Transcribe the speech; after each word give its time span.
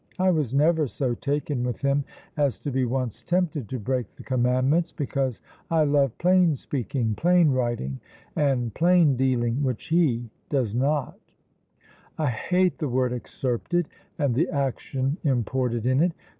I 0.17 0.31
was 0.31 0.51
never 0.55 0.87
so 0.87 1.13
taken 1.13 1.63
with 1.63 1.81
him 1.81 2.05
as 2.35 2.57
to 2.61 2.71
be 2.71 2.85
once 2.85 3.21
tempted 3.21 3.69
to 3.69 3.77
break 3.77 4.15
the 4.15 4.23
commandments, 4.23 4.91
because 4.91 5.41
I 5.69 5.83
love 5.83 6.17
plain 6.17 6.55
speaking, 6.55 7.13
plain 7.13 7.51
writing, 7.51 7.99
and 8.35 8.73
plain 8.73 9.15
dealing, 9.15 9.63
which 9.63 9.89
he 9.89 10.31
does 10.49 10.73
not: 10.73 11.19
I 12.17 12.31
hate 12.31 12.79
the 12.79 12.89
word 12.89 13.13
excerpted, 13.13 13.89
and 14.17 14.33
the 14.33 14.49
action 14.49 15.17
imported 15.23 15.85
in 15.85 16.01
it. 16.01 16.13